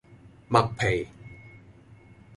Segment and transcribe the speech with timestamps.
[0.49, 1.07] 麥皮